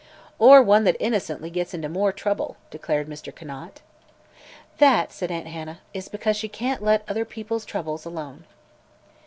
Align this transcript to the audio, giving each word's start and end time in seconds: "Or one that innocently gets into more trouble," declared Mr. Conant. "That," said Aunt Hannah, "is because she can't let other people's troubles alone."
"Or 0.39 0.63
one 0.63 0.83
that 0.85 0.97
innocently 0.99 1.51
gets 1.51 1.75
into 1.75 1.87
more 1.87 2.11
trouble," 2.11 2.57
declared 2.71 3.07
Mr. 3.07 3.31
Conant. 3.35 3.83
"That," 4.79 5.13
said 5.13 5.29
Aunt 5.29 5.45
Hannah, 5.45 5.77
"is 5.93 6.09
because 6.09 6.35
she 6.35 6.49
can't 6.49 6.81
let 6.81 7.03
other 7.07 7.23
people's 7.23 7.65
troubles 7.65 8.03
alone." 8.03 8.45